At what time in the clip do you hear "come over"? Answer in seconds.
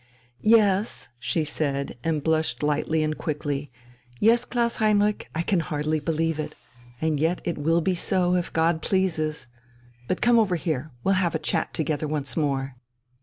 10.19-10.55